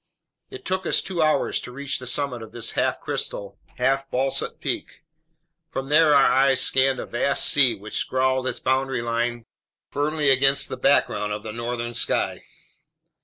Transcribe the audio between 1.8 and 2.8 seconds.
the summit of this